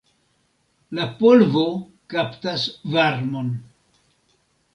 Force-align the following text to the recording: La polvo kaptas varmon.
La 0.99 1.05
polvo 1.19 1.65
kaptas 2.15 2.67
varmon. 2.97 3.53